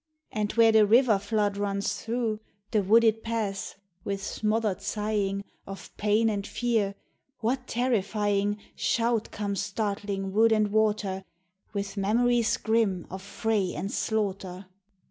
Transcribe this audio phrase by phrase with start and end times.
[0.31, 2.39] And where the river flood runs through
[2.71, 6.95] The wooded pass with smothered sighing Of pain and fear
[7.37, 11.23] what terrifying Shout comes startling wood and water
[11.73, 14.65] With memories grim of fray and slaughter